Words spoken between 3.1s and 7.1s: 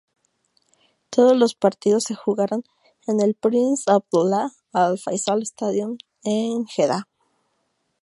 el Prince Abdullah Al Faisal Stadium en Jeddah.